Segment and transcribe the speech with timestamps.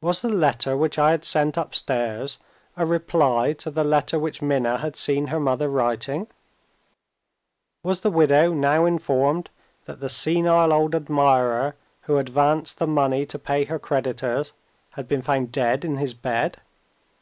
[0.00, 2.38] Was the letter which I had sent upstairs
[2.78, 6.28] a reply to the letter which Minna had seen her mother writing?
[7.82, 9.50] Was the widow now informed
[9.84, 11.76] that the senile old admirer
[12.08, 14.54] who had advanced the money to pay her creditors
[14.92, 16.56] had been found dead in his bed?